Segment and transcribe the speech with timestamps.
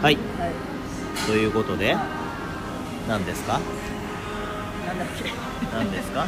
[0.00, 0.16] はい。
[0.16, 0.52] はい。
[1.26, 1.94] ということで
[3.06, 3.60] 何ですか？
[4.86, 5.28] なんだっけ？
[5.76, 6.24] 何ですか？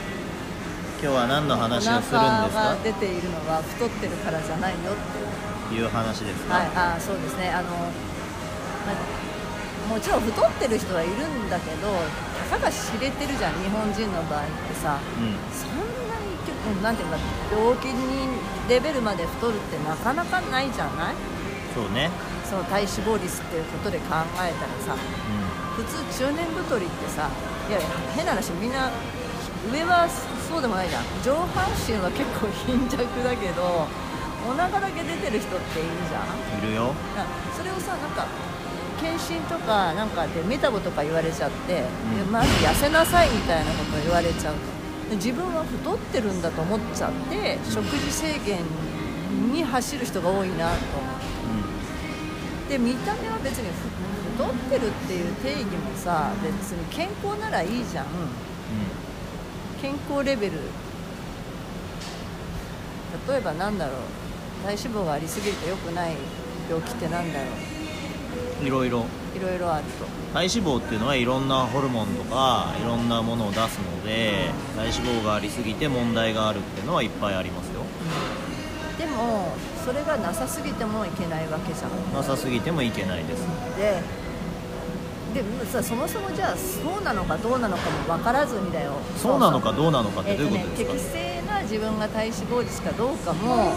[1.00, 2.62] 今日は何の話おをするん腹ですか？
[2.62, 5.88] が出ているのは太ってるからじゃないよっていう。
[5.88, 6.68] 話ですか、はい。
[6.76, 7.48] あそうですね。
[7.48, 11.88] あの、まあもちろん太ってる人はいるんだけど
[12.52, 15.00] たかが知れてるじゃん日本人の場合ってさ。
[15.00, 15.32] うん。
[15.48, 15.80] そん
[16.12, 17.16] なに結構なんていうか
[17.50, 18.36] 病気に
[18.68, 21.16] レベルまで太るってなかなかないじゃない？
[21.74, 22.10] そうね
[22.52, 24.04] その体脂肪率っていうことで考
[24.44, 27.30] えたらさう普通中年太りってさ
[27.66, 27.80] いや
[28.12, 28.92] 変な話みんな
[29.72, 31.04] 上はそうでもないじゃん。
[31.24, 33.88] 上半身は結構貧弱だけど
[34.44, 36.28] お腹だけ出てる人っているじゃん。
[36.28, 36.92] んいるよ。
[37.16, 37.24] な
[37.56, 38.26] それをさなんか
[39.00, 42.18] 検診とかなんかでメタボとか言われちゃって、うん。
[42.18, 44.60] でまず痩せなさいみたいなことを言われちゃうと。
[45.08, 48.60] で自分は太ってるんだと思っちゃって食事制限
[49.54, 50.76] に走る人が多いなと
[52.72, 53.92] で見た目は別にふ
[54.32, 58.06] 太ってるっていう定義もさ別に健康ならいいじゃん。
[58.06, 58.08] う
[59.82, 60.52] 健康レベル。
[63.28, 63.96] 例えばなんだろう。
[64.64, 66.14] 体脂肪がありすぎると良くない
[66.70, 67.46] 病気ってなんだろ
[68.60, 68.64] う。
[68.64, 69.04] んいろいろ。
[69.36, 70.06] いろいろあると。
[70.32, 77.82] 体脂肪っていうのはいろんなホルモンとかいろんなものを出すので体脂肪がありすぎて問題があるっていうのはいっぱいありますよ。
[78.98, 79.52] でも
[79.84, 81.90] それがなさすぎてもいけないわけじゃん。
[82.14, 83.42] なさすぎてもいけないです。
[83.76, 84.00] で
[85.34, 88.92] でもさそもそもじゃあそうなのかどうなのかも分からずにだよ。
[89.16, 93.72] そうなのかどうなのかってどういうことですか、えっとね、適正な自分が体脂肪率かどうかも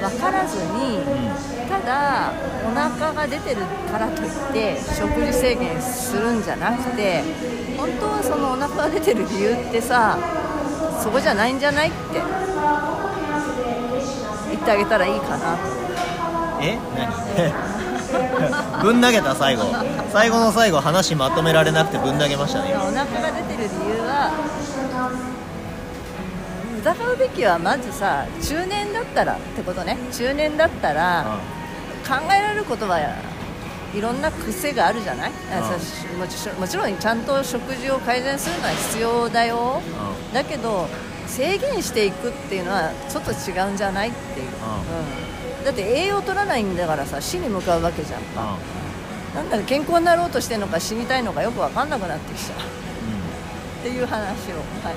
[0.00, 1.04] 分からずに、
[1.68, 2.32] ただ
[2.66, 7.22] お腹が出てるからといって食事制限するんじゃなくて
[7.76, 10.18] 本当はそのお腹が出てる理由ってさ
[11.02, 12.22] そこじゃないんじゃないって言
[14.62, 15.56] ってあげたらいいかな。
[15.56, 15.58] と
[16.60, 16.78] え？
[16.96, 17.12] 何？
[18.82, 19.64] ぶん投げた最後。
[20.12, 22.74] 最後の最後話まとめられなくてぶん投げましたね。
[22.76, 24.30] お腹が出てる理由は
[26.82, 29.96] 疑うべきはまずさ中年だったらってことね。
[30.12, 31.24] 中年だったら
[32.06, 32.98] 考えられることは
[33.94, 39.80] いろんな癖があるじゃない、あうんもちろんもちろんちゃんと食事を改善するのは必要だよ。
[40.32, 40.88] うだけど
[41.32, 44.50] 制限していくっていうのはちょっと違うんじゃないっていう、う
[45.58, 48.20] うん、だって栄養取らないんだからさ死に向かうわけじゃん。
[48.20, 48.32] んうん。
[49.34, 52.58] なんだか健康になろうとしてるのか死にたいのかよく分かんなくなってきちゃう。
[52.58, 54.20] っていう話
[54.52, 54.94] を、はい、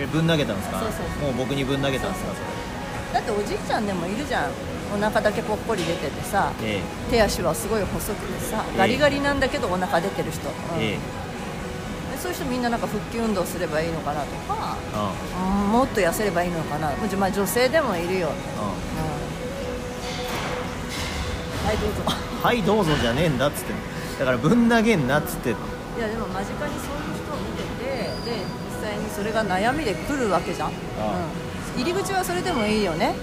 [0.00, 0.80] えぶん投げたんですか？
[0.80, 2.32] そうそうそもう僕にぶん投げたんですか？
[3.14, 4.50] だっておじいちゃんでもいるじゃん。
[4.92, 6.80] お腹だけぽっこり出ててさそれえ。
[7.12, 10.54] 手足はすごい細くてさええガリガリなんだけどお腹出てる人、うん
[12.20, 14.98] そういう人みんななんか腹筋運動すればいいのかなとか、う
[15.40, 15.64] ん。
[15.64, 18.34] うんもっと痩せればいいのかな、まあ、女性でもいるよ、うん。
[21.66, 22.30] はいどうぞ。
[22.42, 23.74] はいどうぞじゃねえんだっつって
[24.18, 25.52] だからぶん投げんなっつってい
[26.00, 27.84] やでも間近にそういう人を見てて
[28.24, 28.44] で
[28.80, 30.74] 実際にそれが悩みで来るわけじゃん、うん、
[31.82, 33.14] 入り口はそれでもいいよね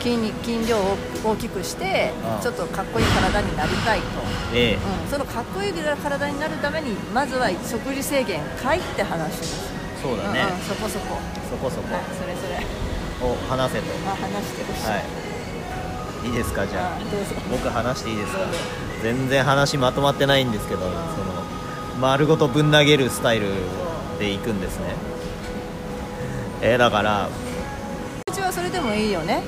[0.00, 4.06] 筋肉筋量を大きくしてちょっとかっこいい体になりたいと、
[4.54, 4.74] ええ。
[4.74, 9.72] うん、そのかっこいい体になるためにまずは食事制限かいって話です。
[10.02, 11.18] そうだね、うんうん、そこそこ。
[11.50, 11.94] そこそこ。
[11.94, 12.66] はいそれそれ。
[13.28, 13.84] を話せと。
[14.04, 14.84] まあ話してほし。
[14.84, 16.26] い、はい。
[16.26, 16.98] いいですかじゃあ。
[17.50, 18.38] 僕話していいですか？
[19.02, 20.92] 全然話まとまってないんですけどその
[22.00, 23.48] 丸ごとぶん投げるスタイル
[24.18, 24.94] でいくんですね。
[26.62, 27.28] えーだから。
[28.28, 29.42] うちはそれでもいいよね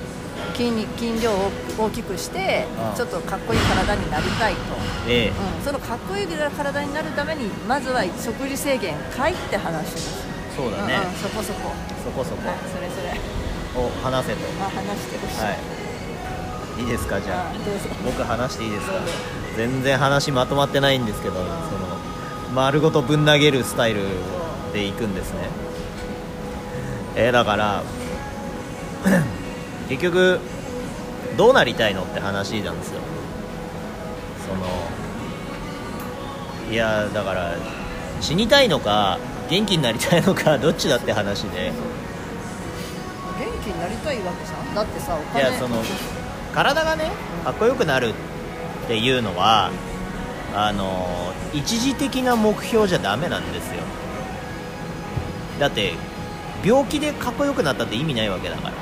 [0.55, 2.67] 筋肉筋量を大きくして
[2.97, 4.61] ちょっとかっこいい体になりたいと、
[5.09, 5.29] ええ。
[5.29, 5.33] う
[5.63, 10.27] ん、そのかっこいい体になるためにまずは食事制限かいって話です。
[10.57, 11.71] そうだね、うんうん、そこそこ。
[12.05, 12.49] そこそこ。
[12.49, 13.11] はいそれそれ。
[13.81, 14.39] を話せと。
[14.59, 16.83] まあ話してほしい、はい。
[16.83, 17.53] いいですかじゃあ。
[18.05, 18.95] 僕話していいですか？
[19.57, 21.47] 全然話まとまってないんですけどその
[22.55, 24.03] 丸ごとぶん投げるスタイル
[24.73, 25.49] でいくんですね。
[27.17, 27.83] えーだから
[29.89, 30.41] 結局
[31.37, 33.01] どうなりたいのって話なんですよ。
[34.47, 34.67] その
[36.73, 37.55] いやだから
[38.21, 39.19] 死にたいのか
[39.49, 41.73] 元気になりたいのか どっちだって話で。
[43.39, 44.75] 元気になりたいわけじゃん？
[44.75, 45.83] だってさおい金やその
[46.55, 47.11] 体がね
[47.45, 48.13] かっこよくなるっ
[48.89, 49.71] ていうのは
[50.55, 53.75] あの一時的な目標じゃダメなんですよ。
[55.61, 55.95] だって
[56.65, 58.75] 病気でかっこよくなったって意味ないわけだから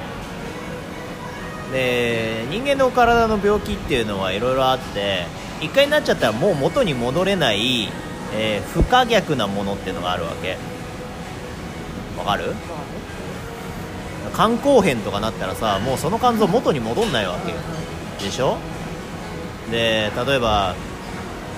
[1.72, 5.26] で人間の体の病気っていうのはいろいろあって
[5.60, 7.88] 一回になっちゃったらもう元に戻れない、
[8.34, 10.56] えー不可逆なものっていうのがあるわけ。
[12.18, 12.54] わかる？
[14.34, 17.54] 肝硬変とかなったらさもうその肝臓元に戻んないわけ。
[18.24, 18.58] でしょ？
[19.70, 20.74] で例えば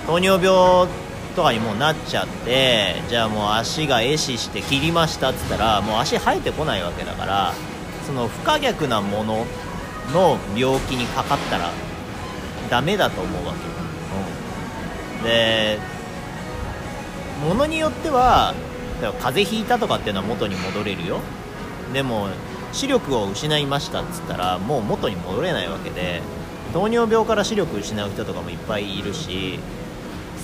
[0.07, 0.87] 糖尿病
[1.35, 7.53] とかにもなっちゃってじゃあもう足が壊死して切りましたっつったらもう足生えてこないわけだから
[8.07, 9.45] その不可逆なもの
[10.13, 11.71] の病気にかかったら
[12.69, 13.59] ダメだと思うわけ、
[15.17, 15.79] うん、で
[17.47, 18.53] ものによっては
[19.01, 21.19] だから風邪ひいたとかっていうのは元に戻れるよ。
[21.93, 22.27] でも
[22.71, 26.21] 視力を失いましたっつったらもう元に戻れないわけで
[26.71, 29.59] 糖尿病から視力失う人とかもいっぱいいるし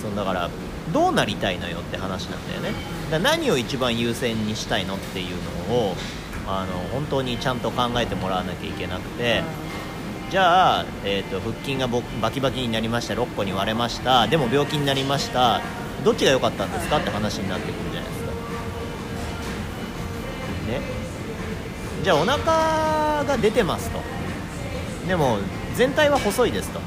[0.00, 0.50] そのだから
[0.92, 2.70] どうなりたいのよって話なんだよね。
[3.10, 5.36] だ何を一番優先にしたいのっていう
[5.68, 5.96] のを
[6.46, 9.42] あの本当にちゃんと考えてもらわなきゃいけなくて
[10.30, 13.14] じゃあ、えーと、腹筋がバキバキになりました。
[13.14, 14.26] 6個に割れました。
[14.26, 15.60] でも病気になりました。
[16.04, 18.32] どっちが良かったんですかって話になってくるじゃないですか。
[20.72, 20.80] ね。
[22.02, 24.00] じゃあお腹が出てますと。
[25.06, 25.38] でも
[25.76, 26.80] 全体は細いですと。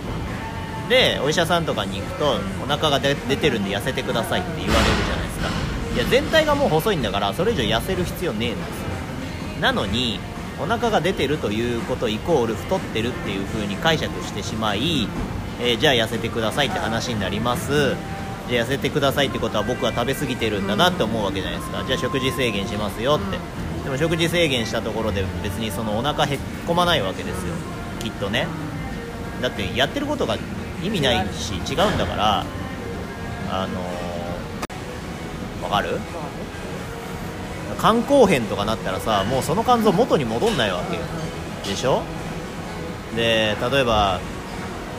[0.90, 5.48] でお医者さんとかに行くとお腹が出てるんで痩せてくださいって言われるじゃないですか。
[5.96, 8.68] いや全体がもう細いんだからそれ以上痩せる必要ねえんです。
[8.68, 8.79] よ
[9.60, 10.20] なのに
[10.62, 15.08] お腹が出てるということイコール太ってるっていう風に解釈してしまい、
[15.62, 17.96] えー、じゃあ痩せてくださいって話になります。
[18.50, 21.84] じゃあ痩せてくださいってことは僕は食べ過ぎてるんだなって思うわけじゃないですか。
[21.86, 23.38] じゃあ食事制限しますよって。
[23.84, 27.54] でも食事制限したところで別にそのお腹へっこまないわけですよ。
[28.02, 28.48] きっとね。
[29.42, 30.38] だってやってることが
[30.84, 32.46] 意味ないし違うんだから
[33.50, 35.98] あのー、わかる？
[37.80, 41.00] 肝硬変とかなったらさもうその肝臓元に戻んないわけ
[41.70, 42.02] でしょ？
[43.16, 44.20] で例えば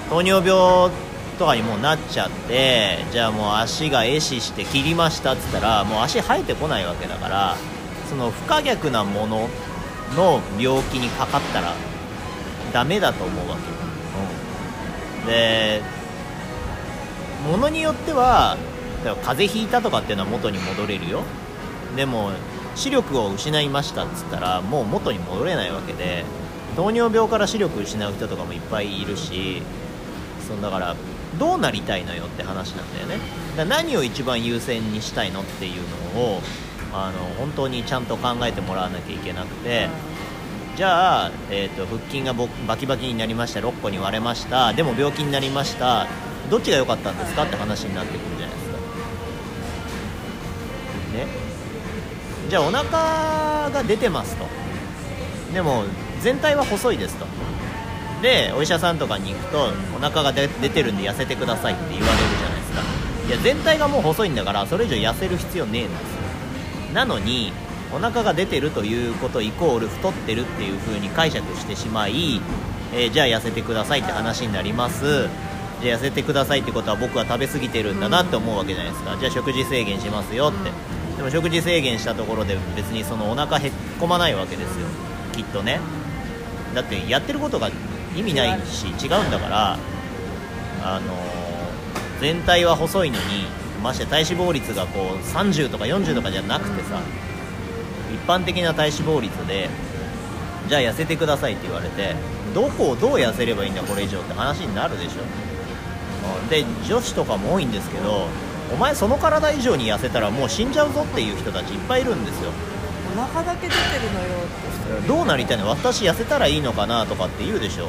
[0.09, 0.91] 糖尿病
[1.39, 7.57] とかにもうなっちゃってじゃあもう足が壊死して切りましたっつったらもう足生えてこないわけだから
[8.09, 9.49] その不可逆なもの
[10.17, 11.75] の病気にかかったら
[12.73, 13.63] ダメだと思うわけ
[15.21, 15.27] うん。
[15.27, 15.83] で
[17.49, 18.57] ものによっては
[19.23, 21.23] 風邪ひいたとかっていうのは元に戻れるよ。
[21.97, 22.33] でも
[22.81, 26.25] 視力を失いましたっつったらもう元に戻れないわけで
[26.77, 29.61] 糖尿病から視力失う人とかもいっぱいいるし
[30.49, 30.97] そのだから
[31.39, 33.19] どうなりたいのよって話なんだよね
[33.55, 35.83] だ何を一番優先にしたいのっていう
[36.15, 36.41] のを
[36.95, 39.89] あの本当にちゃんと考えてもらわなきゃいけなくて。
[40.77, 42.33] じゃあ、えーと、腹筋が
[42.67, 46.07] バキバキになりました6個に割れましたでも病気になりました
[46.49, 48.40] どっちが良かったんですかって話になってくる
[52.51, 54.45] じゃあお腹が出てますと。
[55.55, 55.85] でも
[56.21, 57.25] 全体は細いですと。
[58.23, 62.81] でお医者さんとかに行くとお腹が出てるんで痩せてくださいって言われるじゃないですか。
[63.29, 67.53] いや全体がもう細いんだからそれ以上痩せる必要ねえんですなのに
[67.95, 72.41] お腹が出てるということイコール太ってるっていう風に解釈してしまい、
[72.93, 75.29] えー、じゃあ痩せてくださいって話になります。
[75.81, 79.17] じゃあ痩せてくださいってことは僕は食べ過ぎてるんだなって思うわけじゃないですか。
[79.19, 81.00] じゃあ食事制限しますよって。
[81.21, 84.87] でも食事制限したところで別にそのお腹へっこまないわけですよ。
[85.35, 85.79] きっとね。
[86.75, 87.69] だってやってることが
[88.17, 89.79] 意味ないし違うんだから
[90.83, 91.13] あの、
[92.23, 93.25] 全体は細いのに
[93.83, 97.03] まして体脂肪率がこう30とか40とかじゃなくてさ
[98.11, 99.69] 一般的な体脂肪率で
[100.69, 102.15] じゃあ痩せてくださいって言われて
[102.55, 106.49] どこをどう痩せればいいんだこれ以上って話になるでしょ。
[106.49, 108.27] で女子とかも多いんですけど
[108.73, 112.51] お前その体以上に痩せたらもう死んじゃうぞっていう人たちいっぱいいるんですよ。
[113.17, 114.27] お腹だけ出てるのよ
[114.99, 115.09] って。
[115.09, 115.69] どうなりたいの？
[115.69, 117.89] 私痩せたらいいのかなとかって言うでしょ。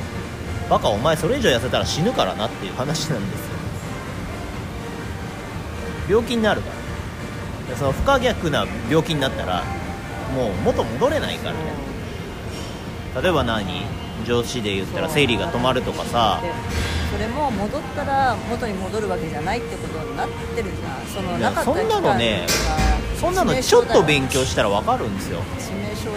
[0.69, 3.45] バカお前それ以上痩せたら死ぬからなっていう話なんですよ。
[6.09, 6.69] 病気になるか
[7.69, 7.77] ら。
[7.77, 9.63] その不可逆な病気になったら
[10.35, 11.59] もう元戻れないからね。
[13.21, 13.85] 例えば何？
[14.25, 16.41] 上司で言ったら生理が止まるとかさ
[17.11, 21.05] それも戻ったら元に戻るわけじゃないってことになってるじゃん。
[21.07, 22.47] そのなかったそんなのね
[23.19, 25.39] そんなのちょっと勉強したら分かるんですよ。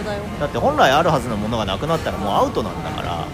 [0.05, 0.23] だよ。
[0.39, 3.27] だって本来あるはずのものがなくなったらもうアウトなんだから。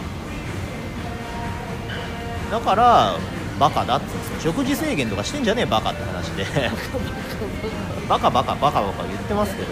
[2.50, 3.15] だから
[3.60, 6.46] バカだっつって食事制限とかしてんじゃねえバカって話で。
[8.10, 9.68] バカバカバカバカ言ってますけど。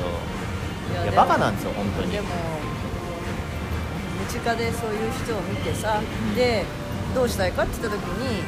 [1.03, 2.12] いやバカなんですよ本当に。
[2.12, 2.27] でも
[4.27, 6.65] 身近でそういう人を見てさ、うん、で
[7.16, 8.44] どうしたいかって言った時に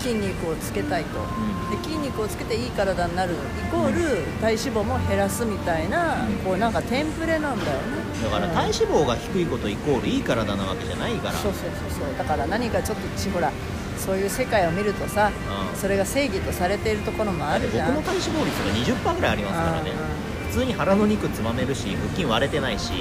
[0.00, 3.36] 筋肉をつけたいと、うん、で筋肉をつけていい体になるイ
[3.70, 7.98] コール体脂肪も減らすみたいな、うん、こうなんかテンプレなんだよね。
[8.22, 11.34] だから体脂肪が低いことイコールいい体なわけじゃないから。
[11.34, 12.16] そうそうそうそう。
[12.16, 13.50] だから何かちょっとほら
[13.96, 15.32] そういう世界を見るとさ、
[15.72, 17.94] うん、それが正義とされているところもあるじゃん。
[17.94, 18.56] 僕の体脂肪率
[18.96, 19.90] が20%ぐらいありますからね、
[20.50, 22.92] 普通に腹の肉つまめるし腹筋割れてないし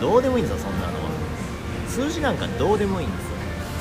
[0.00, 1.10] どうでもいいんですよそんなのは。
[1.88, 3.35] 数字なんかどうでもいいんですよ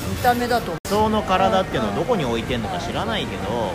[0.10, 0.74] 見た目だと。
[0.74, 3.72] 理想の体っていうのをどこに置いてんのか知らないけど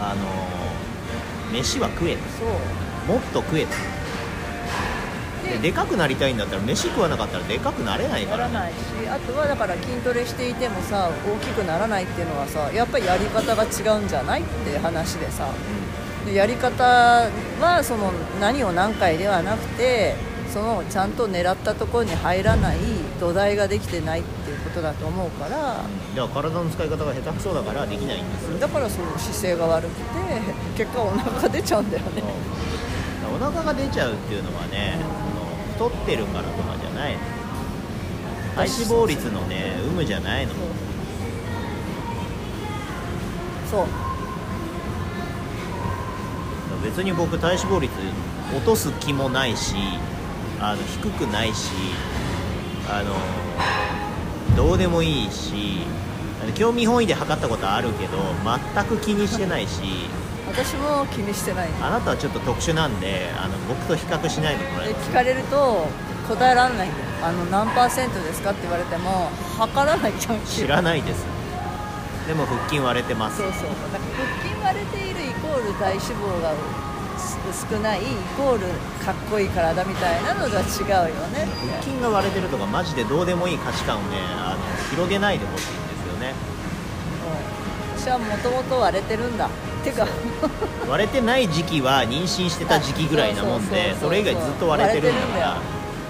[0.00, 2.22] あの飯は食えと。
[2.38, 3.12] そう。
[3.12, 3.72] もっと食えと。
[5.44, 8.48] でででかくなりたいんだったら飯食わなかったらでかくなれないから。
[8.48, 8.76] ならないし
[9.08, 15.48] あとはだから筋トレしていてもさ大きくならないっていうのはさやっぱりやり方が違うんじゃないって話でさ。
[16.26, 18.10] でやり方はその
[18.40, 20.16] 何を何回ではなくて
[20.52, 22.78] そのちゃんと狙ったところに入らない
[23.20, 24.35] 土台ができてないって
[24.76, 25.80] ことだと思うから。
[26.24, 28.58] うん、体の使い方が下手くそだからできないんですよ。
[28.58, 30.04] だからその姿勢が悪くて
[30.76, 32.22] 結果お腹出ちゃうんだよね。
[33.34, 34.98] お腹が出ちゃうっていうのはね、
[35.76, 37.18] その太ってるからとかじゃないの。
[38.56, 40.52] 体脂肪率のね有無じゃないの。
[43.70, 43.86] そう。
[46.84, 47.92] 別に僕体脂肪率
[48.54, 49.74] 落とす気もないし
[50.60, 51.72] あの低くないし
[52.88, 53.16] あの
[54.56, 55.86] どうでもいいし
[56.54, 58.18] 興味本位で測ったことあるけど
[58.74, 59.82] 全く気にしてないし。
[60.46, 61.68] 私も気にしてない。
[61.82, 65.88] あなたはちょっと特殊なんであの僕と比較しないでもらえ聞かれると
[66.28, 66.88] 答えられない
[67.22, 71.26] あの何パーセントですかって言われても測らないじゃん知らないです。
[72.28, 73.38] でも腹筋割れてます。
[73.38, 73.62] そうそう。
[73.92, 76.85] だから腹筋割れているイコール体脂肪がす
[77.52, 78.04] 少ないイ
[78.36, 78.66] コール
[79.04, 86.34] かっこいい体みたいなのとは違うよね腹筋が割れてるとかマジでどうでもいい価値観をねあの広げないでほしいんですよね。
[87.94, 88.00] うん。
[88.00, 89.48] 私はもともと割れてるんだ。
[89.84, 90.06] てか
[90.88, 95.60] 割れてない時期は妊娠してた時期ぐらいなもんでそうそうそうそうそれ以外ずっと割れてるんだから。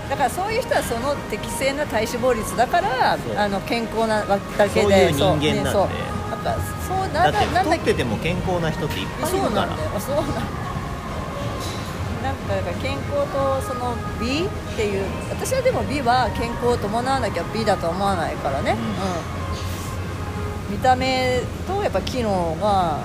[0.08, 3.36] だからそういう人はその適正な体脂肪率だからそう。
[3.36, 4.38] あの健康なだ
[4.68, 5.52] けそうでいう人間なんで。
[5.52, 5.88] ねそう。
[6.30, 9.66] だからそうだって太ってても健康な人っていっぱいいそうるから。
[9.66, 10.00] なんだよ。
[10.00, 10.65] そうなんだ
[12.48, 18.76] だから健康とその美っていう私はでも美は健康を伴わなきゃ美だと思わないからね、
[20.70, 20.76] うん。
[20.76, 23.00] 見た目とやっぱ機能が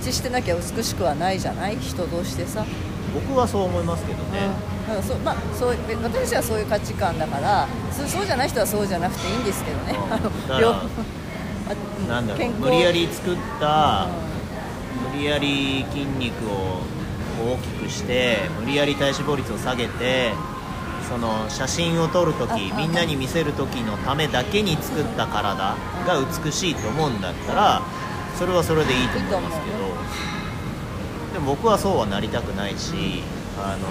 [0.00, 1.76] 一致してなきゃ美しくはないじゃない？
[1.78, 2.64] 人同士でさ、
[3.14, 4.50] 僕はそう思いますけどね、
[4.96, 9.96] うん、そうまあそうで私はそういう価値観だからそうそうじゃない人はそうじゃなくていいんですけどね、
[12.06, 12.60] うなんだろう健康。
[12.62, 14.08] 無理やり作った
[15.06, 16.80] う無理やり筋肉を
[17.40, 20.32] 大きくして無理やり体脂肪率を下げて
[21.08, 25.76] その写真を撮るときみんなに見せる時のためだけに作った体
[26.06, 27.82] が美しいと思うんだったら
[28.38, 30.24] それはそれでいいと思いますけど。
[31.34, 33.24] でも僕はそうはなりたくないし
[33.58, 33.88] あの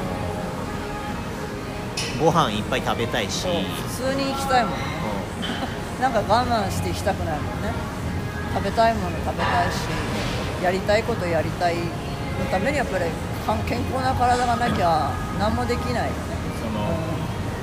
[2.24, 4.78] ご飯いっぱい食べたいし、普通に行きたいもんね。
[6.00, 7.74] なんか我慢して行きたくないもんね。
[8.54, 9.76] 食べたいもの食べたいし
[10.64, 11.84] やりたいことやりたいの
[12.52, 13.06] ためにやっぱり
[13.68, 16.14] 健康な体がなきゃ何もできないよね、
[16.64, 16.88] その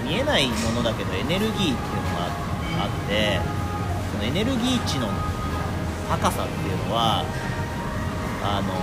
[0.04, 2.26] 見えないものだけどエネルギーっていうのが
[2.84, 3.40] あって
[4.12, 5.08] そのエネルギー値の
[6.10, 7.25] 高さっていうのは
[8.44, 8.75] あの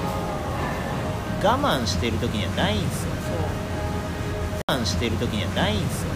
[1.47, 3.11] 我慢してる時にはないんですよ。
[4.67, 6.09] 我慢してる時にはないんですよ。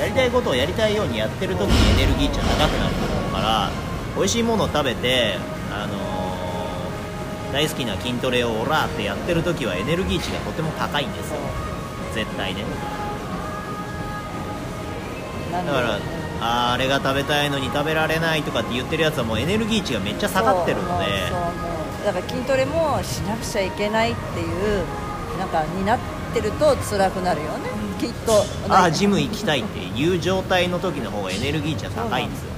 [0.00, 3.70] やりたいことをやりたいようにやってる時にエネルギー値は高くなると思うから
[4.16, 5.36] 美味しいものを食べて
[7.52, 11.36] 大好きな筋トレをオラーってやってる時はエネルギー値がとても高いんですよ。
[12.14, 12.64] 絶対ね。
[15.52, 15.98] だから
[16.40, 21.06] あれが食べたいのに食べられないとかって言ってるやつはもうエネルギー値がめっちゃ下がってるので。
[22.04, 24.84] だから筋トレもしなくちゃいけないっていう
[25.38, 25.98] なんかになっ
[26.32, 28.44] てると辛くなるよね、きっと。
[28.68, 32.55] ああジム行きたいっていう状態の時の方がエネルギー値は高いんですよ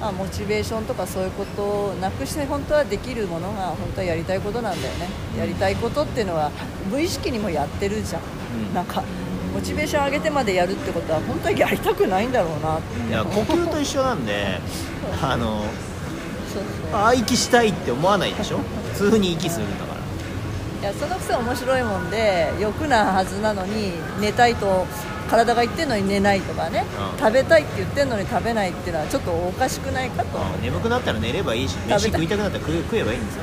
[0.00, 6.50] そうあモチベーションとかそういうことをなくして本当はできるものが本当はやりたいことなんだよね、やりたいことっていうのは
[6.90, 8.22] 無意識にもやってるじゃん、
[8.68, 8.74] うん。
[8.74, 9.04] なんか
[9.54, 13.08] モチベーション上げてまでやるってことは本当はやりたくないんだろうなって。
[13.08, 14.58] いや呼吸と一緒なんで
[15.22, 15.64] あの
[16.52, 17.00] そうそう。
[17.00, 18.58] ああ息したいって思わないでしょ？
[18.94, 20.00] 普通に息するんだから。
[20.80, 24.86] いやそのくせ面白いもんで欲なはずなのに寝たいと
[25.30, 26.84] 体が言ってんのに寝ないとかね、
[27.14, 27.18] うん。
[27.18, 30.38] 食べたいって言ってんのに食べないっていうのはちょっとおかしくないかと。
[30.60, 33.42] 眠くなったら寝ればいいし飯食いたくなったら食えばいいんですよ。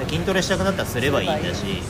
[0.00, 1.82] で筋トレしたくなったらすればいいんだし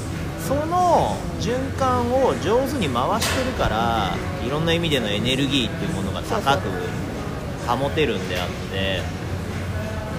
[0.46, 6.68] その循環を上手に回してるからいろんな意味でのエネルギーっていうものが高く
[7.68, 9.00] 保てるんであって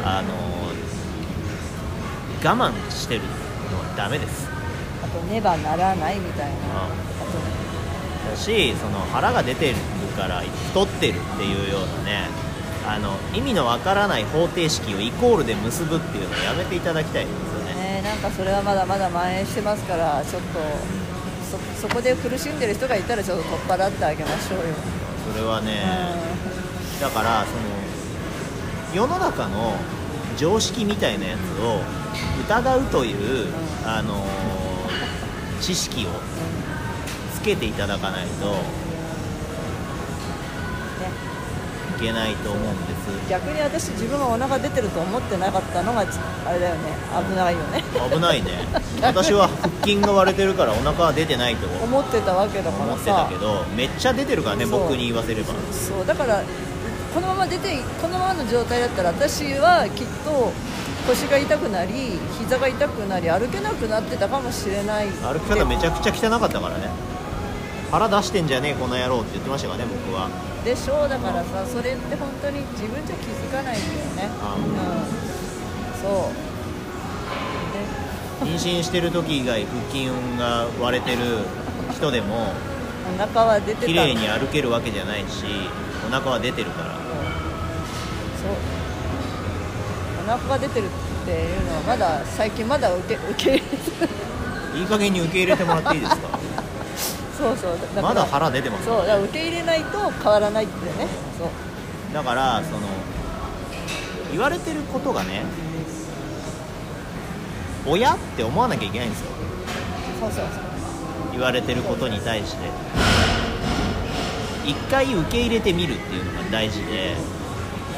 [0.06, 0.30] あの
[2.44, 3.28] 我慢してるの
[3.80, 4.50] はダメです。
[5.04, 7.11] あとねばならないみたいな、ああ
[8.30, 9.76] だしその腹が出てる
[10.16, 12.28] から太ってるっていうようなね
[12.88, 20.60] あの意味のわからない方程式をイコールで結ぶっていうのをやめていただきたいですよとねねなんかそれはまだまだ蔓延してますからちょっと
[21.78, 24.64] そそこで苦しんでる人がいたらちょっと取っ払ってあげましょうよ、
[25.30, 25.82] それはね
[27.02, 27.62] だからその
[28.96, 29.74] 世の中の
[30.38, 31.82] 常識みたいなやつを
[32.46, 33.48] 疑うという、
[33.86, 34.42] あのー
[35.62, 36.10] 知識を
[37.42, 38.54] つけていただかないと
[41.98, 43.30] いけないと思うんです。
[43.30, 46.04] 逆に私自分がお腹出てると思ってなかったのがあ
[46.54, 46.82] れだよね。
[47.30, 47.84] 危ないよね。
[48.12, 48.66] 危ないね。
[49.02, 55.54] 私は腹筋が割れてるからお腹は出てないと思ってたわけだから思ってたさけどめっちゃ出てるからね僕に言わせれば。
[55.72, 56.06] そう。
[56.06, 56.44] だから
[57.14, 60.52] このまま出てこのままの状態だったら私はきっと
[61.08, 65.08] 腰が痛くなり膝が痛くなり歩けなくなってたかもしれない。
[65.08, 67.11] 歩き方めちゃくちゃ汚かったからね
[67.92, 70.30] 腹出してんじゃねえこの野郎って言ってましたからね僕は。
[70.64, 73.88] でしょうだからさそれって本当に自分じゃ気づかないんだ
[74.26, 74.32] よね。
[74.42, 74.64] あうん。
[76.02, 76.34] そう。
[78.46, 80.08] で妊娠してる時以外腹筋
[80.40, 81.40] が割れてる
[81.94, 82.54] 人でも
[83.14, 83.88] お腹は出てた。
[83.88, 85.44] 綺麗に歩けるわけじゃないし
[86.08, 86.96] お腹は出てるから。
[86.96, 87.02] そ
[88.48, 88.52] う。
[90.26, 90.90] お腹が出てるっ
[91.26, 93.82] ていうのはまだ最近まだ受け受け入れてる。
[94.80, 96.40] いい加減に受け入れてもらっていいですか？
[97.42, 97.96] そうそう。
[97.96, 101.08] だまだ腹出てますそうだから受け入れないと変わらないってね。
[101.38, 102.14] そう。
[102.14, 102.80] だからその
[104.32, 105.44] 言われてることがね
[107.86, 109.32] 親って思わなきゃいけないんですよ。
[110.20, 110.72] そうそうそう。
[111.32, 112.70] 言われてることに対して
[114.66, 117.16] 一回受け入れてみるっていうのが大事で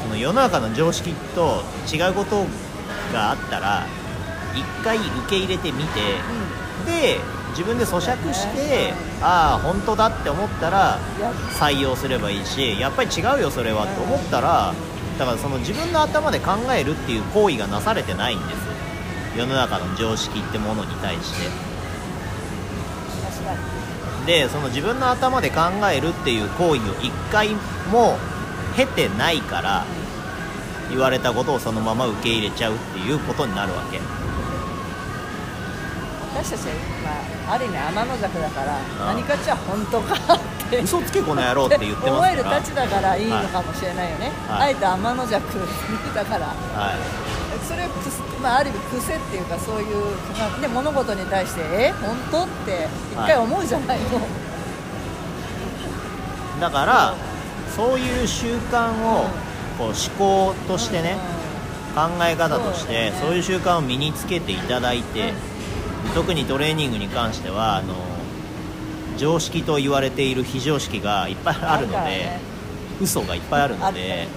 [0.02, 2.46] その世の中の常識と違うこと
[3.12, 3.86] があったら
[4.54, 6.00] 一回受け入れてみて
[6.86, 7.18] で
[7.54, 8.92] 自分で咀嚼して
[9.22, 10.98] ああ本当だって思ったら
[11.58, 14.74] 採用すればいいしやっぱり違うよそれはって思ったら
[15.18, 18.58] だからその自分の頭で考えるっていう行為がなされてないんです。
[19.36, 21.74] 世の中の常識ってものに対して。
[24.26, 25.60] でその自分の頭で考
[25.92, 27.50] えるっていう行為を一回
[27.92, 28.16] も
[28.74, 29.84] 経てないから
[30.88, 34.00] 言われたことをそのまま受け入れちゃうっていうことになるわけ
[36.44, 36.74] 私たちは、
[37.46, 42.84] まあ、ある意味天の弱だからあ何かじゃ本当かって嘘つけこの野郎って言って思えるますから。
[42.84, 44.68] たちだからいいのかもしれないよね、はい。
[44.68, 45.40] あえて天の弱
[46.14, 46.46] だから。
[46.46, 46.96] はい。
[47.64, 47.88] それ
[48.42, 50.04] まあ、ある意味癖っていうかそういう
[50.60, 54.20] で物事に対してえ本当って一回思うじゃないの、
[56.60, 57.14] だから
[57.74, 59.24] そういう習慣を
[59.78, 61.16] こう思考としてね
[61.94, 65.32] 考え方としてそういう習慣を身につけていただいて
[66.14, 67.94] 特にトレーニングに関してはあの
[69.16, 72.54] 常識と言われている非常識がいっぱいあるのでね。
[73.00, 74.28] 嘘がいっぱいあるのあで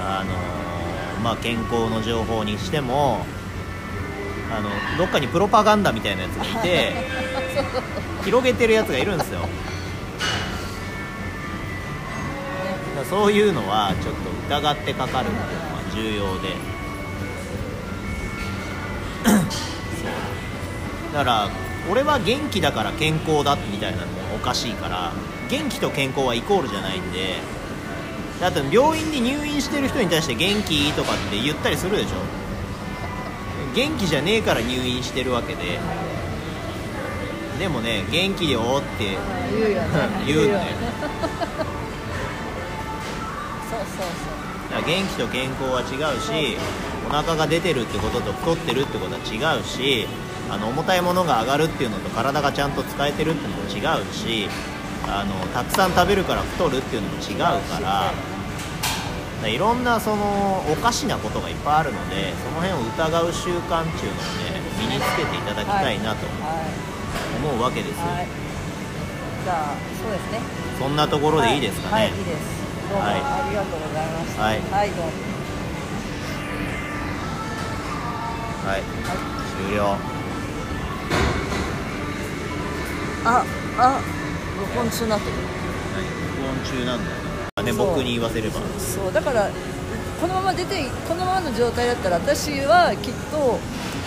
[0.00, 3.24] あのまあ健康の情報にしても
[4.50, 6.92] あのどっかにプロパガンダみたいなやつがいて
[8.24, 9.48] 広げてるやつがいるんですよ。
[13.08, 13.32] そう。
[13.32, 16.54] いうのはちょっと疑ってかかるっていうのは重要で
[21.12, 21.50] だから
[21.90, 25.12] 俺は元気だから健康だみたいなのもおかしいから
[25.50, 27.36] 元気と健康はイコールじゃないんで
[28.40, 32.08] だって病院に入院してる人に対して元気とかって言ったりするでしょ。
[33.74, 35.78] 元気じゃねえから入院してるわけで。
[37.58, 39.16] でもね元気よって
[39.52, 39.88] 言うよね。
[40.26, 40.76] 言うんだよね
[43.70, 44.06] そうそう。
[44.70, 46.56] だから元気と健康は違うし
[47.06, 50.08] お腹が出てるってことと太ってるってことは違うし
[50.50, 54.48] あの重たいものが上がるっていうのと体がちゃんと使えてるっていうのも違うし
[55.06, 58.12] あのたくさん食べるから太るっていうのも違うから
[59.42, 66.32] だいろんなそのおかしなことがいっぱいあるのでその辺を疑う習慣っていうのをね身につけていただきたいなとは
[67.36, 67.62] 思う。
[67.62, 68.26] わけですよ、い、はい、
[69.44, 70.40] じゃあそうですね
[70.78, 72.18] そんなところでいいですかね、はい、はい。
[72.18, 72.24] いい。
[72.24, 73.14] ですどうもはい。
[73.14, 74.06] ありがとうござい。
[74.06, 74.60] ましたはい。
[74.60, 75.12] はい、どうも。
[78.62, 78.82] はい。
[79.66, 80.21] 終了
[83.24, 83.44] あ
[83.78, 84.00] あ
[84.60, 85.36] 録音中になってる
[86.36, 87.16] 録音中なんだよ
[87.64, 87.72] ね。
[87.72, 88.60] 僕に言わせれば。
[88.78, 89.50] そうだから
[90.20, 93.58] このまま出てこのままの状態だったら私はきっと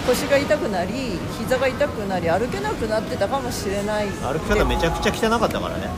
[0.08, 4.08] 腰が痛くなり膝が痛くなり歩けなくなってたかもしれない。
[4.08, 5.90] 歩き方めちゃくちゃ汚かったからね。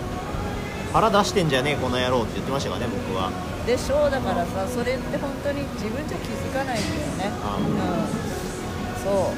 [0.93, 3.31] 腹出してんじゃねえこの野郎って言ってましたからね僕は。
[3.65, 7.31] でしょうだからさそれって本当に自分じゃ気づかないんだよね。
[7.43, 7.65] あうん。
[9.03, 9.35] そう。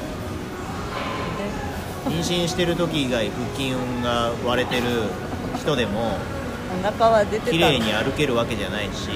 [1.36, 1.69] で
[2.06, 3.70] 妊娠してる時以外腹筋
[4.02, 4.82] が割れてる
[5.58, 6.16] 人でも
[6.80, 9.08] お腹は出てた綺麗に歩けるわけじゃないし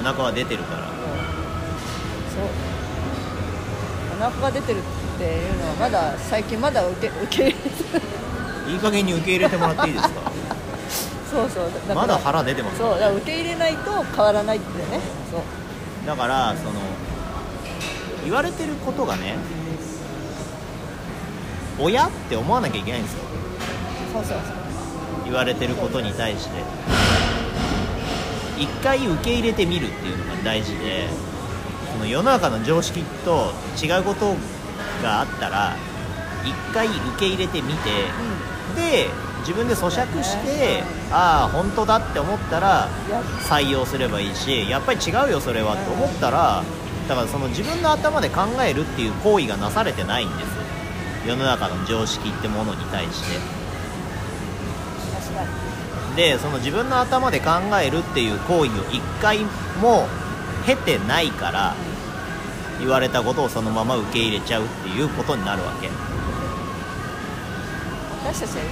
[0.00, 0.80] お腹は出てるから。
[0.82, 0.92] そ
[2.40, 2.44] う。
[4.20, 4.82] お腹が出てるっ
[5.18, 7.58] ていうのはまだ最近まだ受け受け入れて
[8.68, 8.72] る。
[8.72, 10.20] いい加減に受け入れてもらっていいですか？
[11.30, 11.64] そうそう。
[11.64, 12.90] だからまだ腹出てますそう。
[12.90, 15.00] だから受け入れないと変わらないってね。
[15.30, 15.40] そう。
[16.06, 16.70] だからその
[18.24, 19.34] 言われてることがね
[21.80, 23.20] 親って思わなきゃいけないんですよ。
[24.12, 26.98] そうそうそう言われてることに対して。
[28.58, 31.06] 一回受け入れてみるっていうのが大事で
[31.92, 34.34] その世の中の常識と違うこと
[35.02, 35.76] があったら
[36.44, 37.90] 一回受け入れてみて
[38.74, 39.08] で
[39.40, 42.88] 自分で咀嚼してああ本当だって思ったら
[43.48, 46.64] 採用すればいいしやっぱり違うよそれはって思ったら
[47.08, 50.57] だからその自分の頭で考えるっていう行為がなされてないんです
[51.26, 53.58] 世の中の常識ってものに対して。
[56.16, 57.50] でその自分の頭で考
[57.80, 59.38] えるっていう行為を一回
[59.80, 60.08] も
[60.66, 61.76] 経てないから
[62.80, 65.88] 言われたことをそのまま受け入れちゃうっていうことになるわけ。
[68.24, 68.64] 私たちは、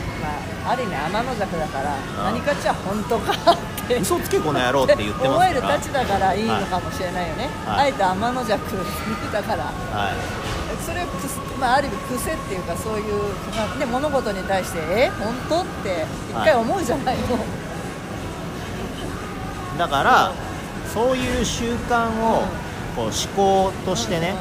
[0.65, 7.81] まあ、ある意味天の弱だからあ何かっちゃ本当かって嘘つけこの野郎って言ってます思えるからたちだからいいのかもしれないよね、はい。
[7.85, 8.59] あえて天の弱
[9.33, 9.65] だから。
[9.65, 10.56] はい
[11.61, 13.15] まあ、ある意味癖っていうかそういう
[13.57, 15.61] まあね物事に対してえ本当？
[15.63, 17.23] って一回思うじゃないの、
[19.79, 20.33] だから
[20.93, 22.45] そういう習慣を
[22.95, 24.35] こう思考としてね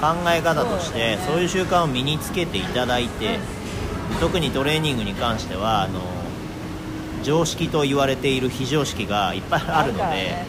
[0.00, 1.18] 考え方としてそうだね。
[1.26, 3.38] そういう習慣を身につけていただいて
[4.20, 6.00] 特にトレーニングに関してはあの
[7.22, 10.44] 常識と言われている非常識がいっぱいあるので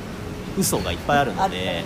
[0.58, 1.84] 嘘がいっぱいあるので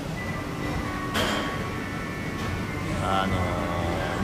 [3.04, 3.59] あの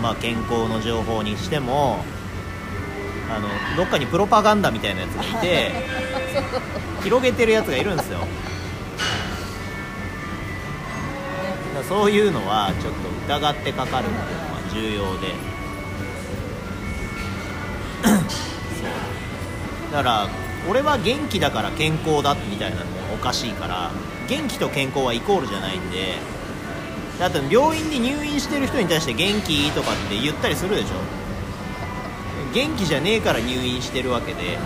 [0.02, 2.04] まあ健康の情報にしても
[3.30, 5.72] あのどっかにプロパガンダみたいなやつがいて
[7.04, 8.20] 広げてるやつがいるんですよ。
[11.88, 12.12] そう。
[12.12, 15.28] いうのはちょっと疑ってかかるっていうのは重要で。
[18.04, 18.88] そ
[19.90, 19.92] う。
[19.92, 20.30] だから
[20.70, 23.92] 俺は元気だから健康だみたいなのもおかしいから
[24.28, 26.16] 元気と健康はイコールじゃないんで
[27.20, 30.96] だって病院に入院してる人に対して元気とかって言ったりするでしょ？
[32.54, 34.58] 元気じゃねえから入院してるわけで。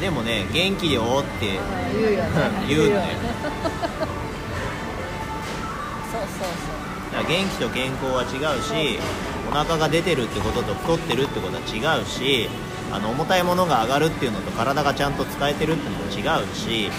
[0.00, 1.58] でもね元気よって
[1.92, 2.30] 言うよね。
[2.68, 3.16] 言うね
[6.12, 7.12] そうそうそう。
[7.12, 9.00] だから元気と健康は違うし
[9.50, 12.48] お腹が出てるってことと太ってるってことは違うし
[12.92, 16.90] あの重たいものが上がるっていうのと体がちゃんと使えてるっていうのも違うし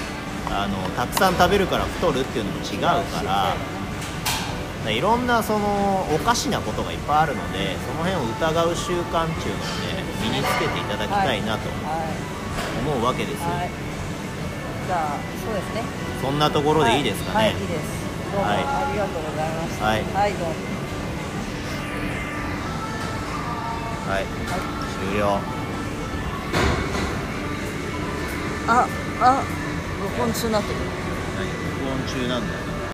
[0.48, 3.56] あのたくさん食べるから太るっていうのも違うから
[4.92, 11.76] いろんなそのおかしなことがいっぱいあるのでその辺を疑う習慣っていうのをね身につけていただきたいなとは
[12.36, 12.40] い
[12.80, 13.70] 思うわけですよ、はい。
[14.88, 15.84] じゃあそうですね。
[16.22, 17.82] そんなところでいいですかね、はい、はいいいです。
[18.32, 18.58] どうもはい。
[18.58, 19.86] ありがとうございました。
[19.86, 20.04] はい。
[20.04, 20.54] はい、どうも。
[24.10, 24.26] はい、
[25.12, 25.40] 終了。
[28.68, 28.88] あ
[29.22, 29.44] あ
[30.02, 30.76] 録音中になってる。
[30.80, 32.69] 録音中なんだ。